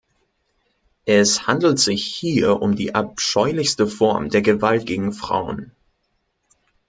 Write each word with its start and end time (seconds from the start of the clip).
Es 1.05 1.45
handelt 1.45 1.77
sich 1.77 2.03
hier 2.03 2.59
um 2.59 2.75
die 2.75 2.95
abscheulichste 2.95 3.85
Form 3.85 4.29
der 4.29 4.41
Gewalt 4.41 4.87
gegen 4.87 5.13
Frauen. 5.13 5.73